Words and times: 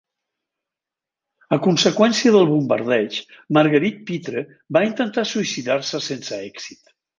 A 1.57 1.59
conseqüència 1.65 2.31
del 2.37 2.49
bombardeig, 2.53 3.21
Marguerite 3.59 4.03
Pitre 4.09 4.45
va 4.79 4.85
intentar 4.89 5.29
suïcidar-se 5.35 6.05
sense 6.11 6.45
èxit. 6.51 6.95